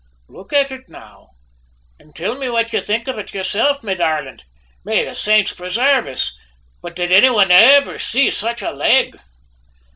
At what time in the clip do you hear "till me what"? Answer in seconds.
2.13-2.73